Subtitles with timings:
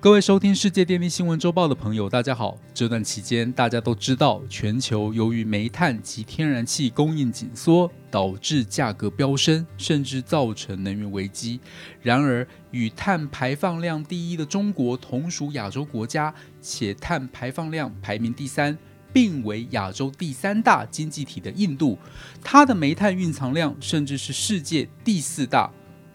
[0.00, 2.56] 各位收听世界电力新闻周报的朋友，大家好。
[2.72, 11.58] 这段期间，大家都知道，全球由于煤炭及天然气供应紧缩，导致价格飙升，甚至造成能源危机。
[12.00, 18.78] 然而，与碳排放量第一的中国同属亚洲国家，且碳排放量排名第三，
[19.12, 21.98] 并为亚洲第三大经济体的印度，
[22.40, 25.68] 它的煤炭蕴藏量甚至是世界第四大。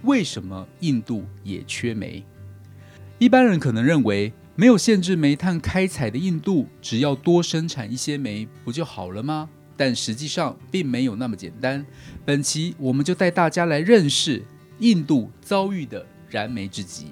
[0.03, 2.23] 为什么印度也缺煤？
[3.23, 9.49] 一般人可能认为，没有限制煤炭开采的印度，只要多生产一些煤，不就好了吗？
[9.77, 11.85] 但实际上并没有那么简单。
[12.25, 14.43] 本期我们就带大家来认识
[14.79, 17.11] 印度遭遇的燃煤之急。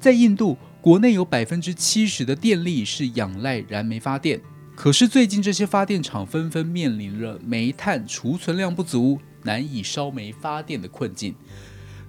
[0.00, 4.40] 在印度，国内有百分之七十的电力是仰赖燃煤发电，
[4.74, 11.36] 可是最近这些发电厂纷纷面临了煤炭储存量不足、难以烧煤发电的困境。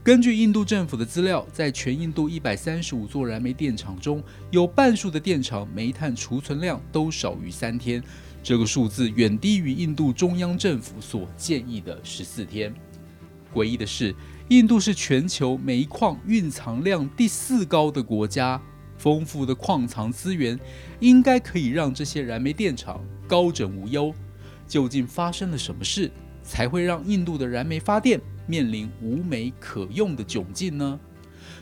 [0.04, 8.02] 根据印度政府的资料，在全印度一百三十五座燃煤电厂中，有半数的电厂煤炭储存量都少于三天，
[8.42, 12.74] 这个数字远低于印度中央政府所建议的十四天。
[13.54, 14.16] 诡异的是，
[14.50, 18.60] 印度是全球煤矿蕴藏量第四高的国家，
[18.98, 20.60] 丰富的矿藏资源
[21.00, 24.12] 应该可以让这些燃煤电厂高枕无忧。
[24.68, 26.10] 究竟发生了什么事，
[26.42, 28.20] 才会让印度的燃煤发电？
[28.52, 31.00] 面临无煤可用的窘境呢？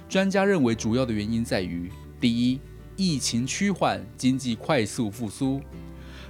[0.09, 2.59] 专家认为，主要的原因在于：第一，
[2.95, 5.61] 疫情趋缓，经济快速复苏。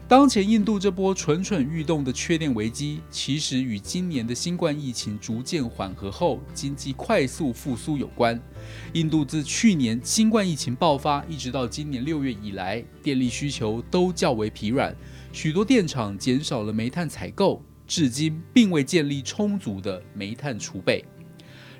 [0.06, 8.38] 当前印度这波蠢蠢欲动的缺电危机，其实与今年的新冠疫情逐渐缓和后，经济快速复苏有关。
[8.92, 14.94] 印度自去年新冠疫情爆发，一直到今年六月以来，电力需求都较为疲软，
[15.32, 17.64] 许多电厂减少了煤炭采购。
[17.90, 21.04] 至今并未建立充足的煤炭储备。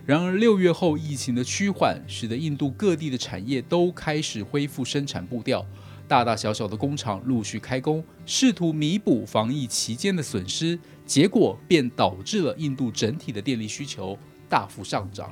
[0.06, 5.64] 然而，六月后疫情的趋缓，使得印度各地的产业都开始恢复生产步调，
[6.08, 14.18] 大大小小的工厂陆续开工，试图弥补防疫期间的损失，结果便导致了印度整体的电力需求
[14.50, 15.32] 大幅上涨。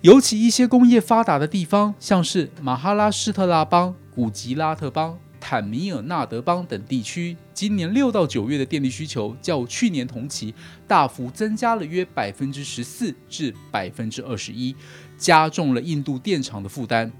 [0.00, 5.16] 尤其一些工业发达的地方，像是马哈拉施特拉邦、古吉拉特邦。
[5.50, 10.54] 坦米尔纳德邦等地区，今年六到九月的电力需求较去年同期
[10.86, 14.76] 大幅增加了约百分之十四至百分之二十一，
[15.16, 17.10] 加重了印度电厂的负担。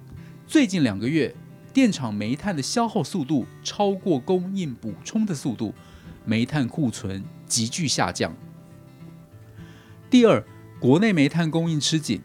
[0.47, 1.34] 最近两个月，
[1.72, 5.72] 电厂煤炭的消耗速度超过供应补充的速度，
[6.27, 8.37] 煤炭库存急剧下降。
[10.10, 10.45] 第二，
[10.78, 12.21] 国内煤炭供应吃紧，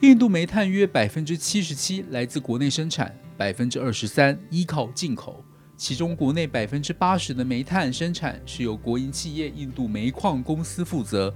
[0.00, 3.16] 印度煤炭约百分之七十七来自国内生产。
[3.36, 5.44] 百分之二十三依靠进口，
[5.76, 11.32] 其中国内百分之八十的煤炭生产是由国营企业印度煤矿公司负责。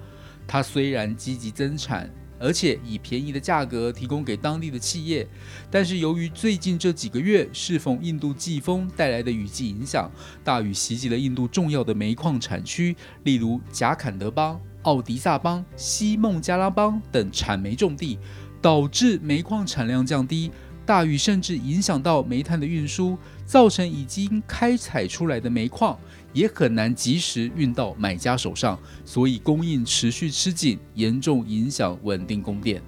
[0.47, 5.28] 它虽然积极增产，而且以便宜的价格提供给当地的企业，
[5.71, 10.10] 但是由于最近这几个月适逢印度季风带来的雨季影响，
[10.43, 18.19] 大雨袭击了印度重要的煤矿产区，例如贾坎德邦、奥迪萨邦、西孟加拉邦等产煤重地，
[18.62, 20.50] 导致煤矿产量降低。
[20.91, 25.97] 大雨甚至影响到煤炭的运输，造成已经开采出来的煤矿
[26.33, 32.83] 也很难及时运到买家手上，所以供应持续吃紧，严重影响稳定供电。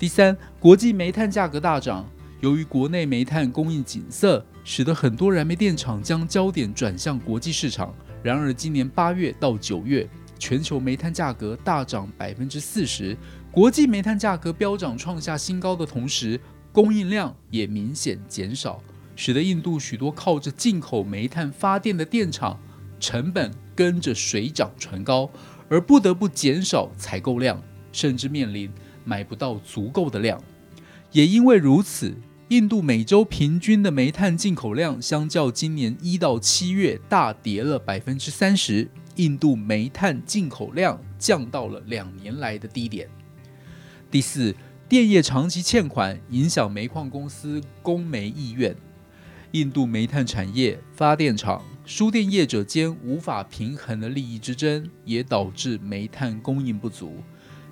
[0.00, 2.04] 第三，国际煤炭价格大涨，
[2.40, 7.94] 由于国内煤炭供应紧塞，使得很多燃煤电厂将焦点转向国际市场。
[8.20, 10.08] 然而，今年八月到九月，
[10.40, 13.16] 全球煤炭价格大涨百分之四十，
[13.52, 16.40] 国际煤炭价格飙涨创下新高的同时。
[16.72, 18.80] 供应量也明显减少，
[19.16, 22.60] 使得印度许多靠着进口煤炭发电的电厂
[23.00, 25.28] 成本跟着水涨船高，
[25.68, 28.70] 而不得不减少采购量，甚至面临
[29.04, 30.40] 买不到足够的量。
[31.10, 32.14] 也因为如此，
[32.48, 43.08] 印度每周平均的煤炭进口量相较今年一到七月大跌了百分之三十，印度煤炭进口量降到了两年来的低点。
[44.10, 44.54] 第四。
[44.88, 48.74] 电业长期欠款影响煤矿公司供煤意愿，
[49.50, 57.22] 印度煤炭产业、发电厂、输电业者间无法平衡的利益之争，也导致煤炭供应不足。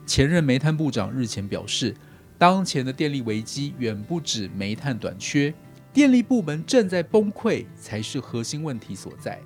[0.05, 1.97] 前任煤炭部长日前表示，
[2.37, 5.55] 当前的电力危机远不止煤炭短缺，
[5.95, 9.41] 电力部门正在崩溃才是核心问题所在。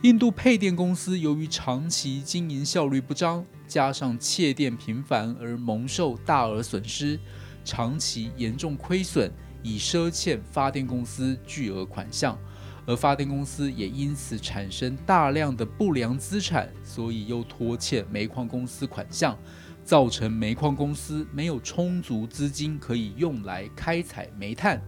[0.00, 7.16] 印度配电公司由于长期经营效率不彰，加上窃电频繁而蒙受大额损失，
[7.64, 9.30] 长期严重亏损，
[9.62, 12.36] 已赊欠发电公司巨额款项，
[12.84, 19.38] 而发电公司也因此产生大量的不良资产，所以又拖欠煤矿公司款项，
[19.84, 24.82] 造成煤矿公司没有充足资金可以用来开采煤炭。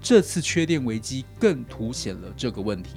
[0.00, 2.92] 这次缺电危机更凸显了这个问题。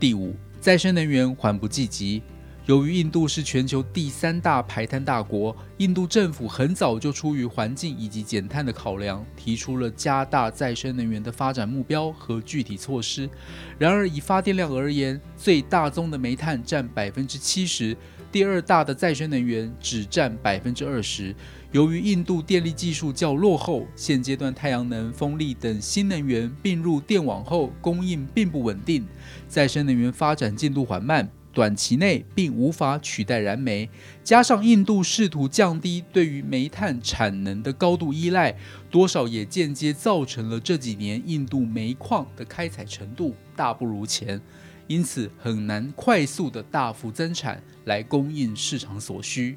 [0.00, 2.22] 第五，再生能源缓不济急。
[2.66, 13.30] 由于印度是全球第三大排碳大国，印度政府很早就出于环境以及减碳的考量，提出了加大再生能源的发展目标和具体措施。
[13.78, 17.96] 然而，以发电量而言，最大宗的煤炭占百分之七十，
[18.32, 21.32] 第二大的再生能源只占百分之二十。
[21.70, 29.06] 由于印度电力技术较落后，现阶段太阳能、风力等新能源并入电网后，供应并不稳定，
[29.46, 31.30] 再生能源发展进度缓慢。
[31.56, 33.88] 短期内并无法取代燃煤，
[34.22, 38.54] 加上印度试图降低对于煤炭产能的高度依赖，
[38.90, 44.38] 多少也间接造成了这几年印度煤矿的开采程度大不如前，
[44.86, 49.56] 因此很难快速的大幅增产来供应市场所需。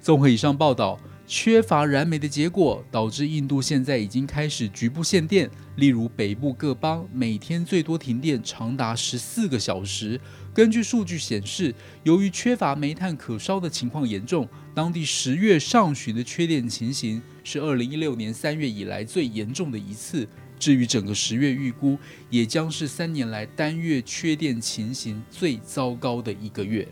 [0.00, 0.98] 综合以上报道。
[1.24, 5.48] 缺乏燃煤的结果，导致印度现在已经开始局部限电。
[5.76, 10.20] 例如，北部各邦每天最多停电长达十四个小时。
[10.54, 20.28] 根据数据显示，由于缺乏煤炭可烧的情况严重，当地十月上旬的缺电情形是二零一六年三月以来最严重的一次。
[20.58, 21.98] 至于整个十月预估，
[22.30, 26.86] 也将是三年来单月缺电情形最糟糕的一个月。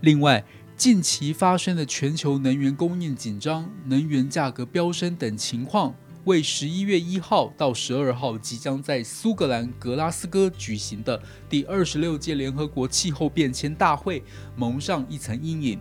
[0.00, 0.44] 另外，
[0.76, 14.22] 近期发生的全球能源供应紧张、能源价格飙升等情况，为十一月一号到十二号即将在苏格兰格拉斯哥举行的第二十六届联合国气候变迁大会
[14.56, 15.80] 蒙上一层阴影。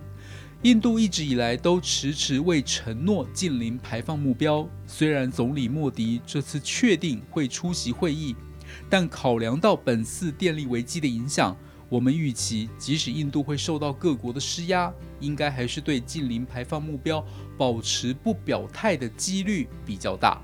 [0.63, 8.36] 印度一直以来都迟迟未承诺近零排放目标，虽然总理莫迪这次确定会出席会议，
[8.89, 11.56] 但考量到本次电力危机的影响。
[11.90, 17.24] 我们预期，即使印度会受到各国的施压，应该还是对近零排放目标
[17.58, 20.42] 保持不表态的几率比较大。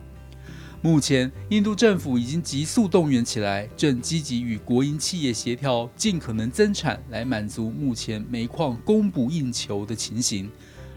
[0.81, 10.49] 目前，印度政府已经急速动员起来，正积极与国营企业协调，尽可能增产来满足目前煤矿供不应求的情形。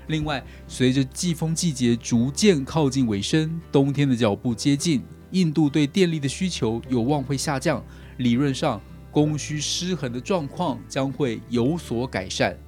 [0.07, 5.03] 另外，随着季风季节逐渐靠近尾声，冬天的脚步接近，
[5.33, 7.83] 印度对电力的需求有望会下降。
[8.19, 8.81] 理论上，
[9.13, 12.59] 供需失衡的状况将会有所改善。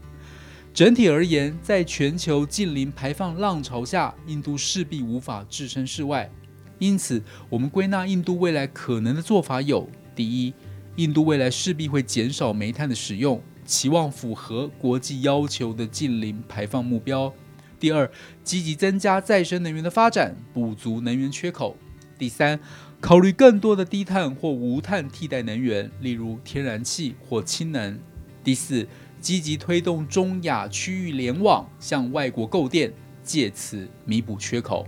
[0.72, 6.30] 整体而言，在全球近零排放浪潮下，印度势必无法置身事外。
[6.78, 10.52] 因此，我们归纳印度未来可能的做法有：第一，
[10.96, 17.32] 印度未来势必会减少煤炭的使用，期望符合国际要求的近零排放目标；
[17.78, 18.10] 第二，
[18.42, 21.76] 积极增加再生能源的发展，补足能源缺口；
[22.24, 22.58] 第三。
[23.02, 28.00] 考虑更多的低碳或无碳替代能源，例如天然气或氢能。
[28.42, 28.88] 第四，
[29.20, 32.90] 积极推动中亚区域联网，向外国购电，
[33.22, 34.86] 借此弥补缺口。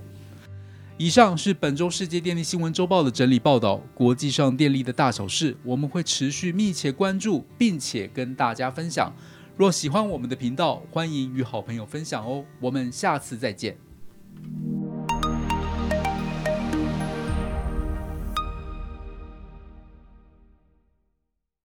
[0.96, 3.82] 以上是本周世界电力新闻周报的整理报道。
[3.94, 9.12] 国际上电力的大小事，我们会持续密切关注，并且跟大家分享。
[9.58, 12.46] 若喜欢我们的频道，欢迎与好朋友分享哦。
[12.60, 13.85] 我们下次再见。